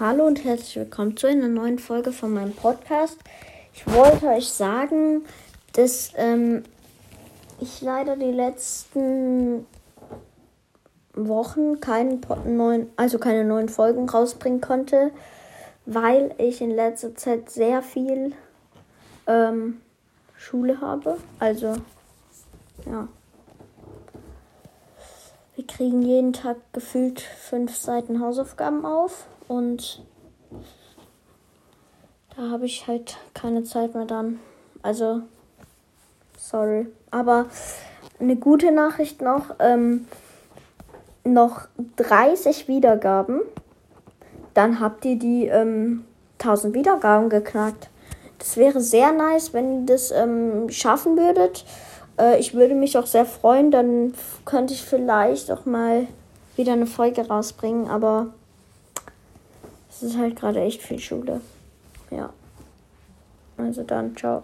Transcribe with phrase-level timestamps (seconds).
[0.00, 3.18] Hallo und herzlich willkommen zu einer neuen Folge von meinem Podcast.
[3.74, 5.26] Ich wollte euch sagen,
[5.74, 6.62] dass ähm,
[7.60, 9.66] ich leider die letzten
[11.12, 15.10] Wochen keinen neuen, also keine neuen Folgen rausbringen konnte,
[15.84, 18.32] weil ich in letzter Zeit sehr viel
[19.26, 19.82] ähm,
[20.34, 21.18] Schule habe.
[21.38, 21.74] Also
[22.86, 23.06] ja.
[25.80, 30.04] Kriegen jeden Tag gefühlt fünf Seiten Hausaufgaben auf und
[32.36, 34.40] da habe ich halt keine Zeit mehr dann.
[34.82, 35.22] Also,
[36.36, 36.86] sorry.
[37.10, 37.46] Aber
[38.18, 40.06] eine gute Nachricht noch, ähm,
[41.24, 41.62] noch
[41.96, 43.40] 30 Wiedergaben.
[44.52, 46.04] Dann habt ihr die ähm,
[46.40, 47.88] 1000 Wiedergaben geknackt.
[48.38, 51.64] Das wäre sehr nice, wenn ihr das ähm, schaffen würdet.
[52.20, 53.70] Äh, ich würde mich auch sehr freuen.
[53.70, 56.06] Dann könnte ich vielleicht auch mal
[56.56, 57.88] wieder eine Folge rausbringen.
[57.88, 58.28] Aber
[59.88, 61.40] es ist halt gerade echt viel Schule.
[62.10, 62.30] Ja.
[63.56, 64.42] Also dann, ciao.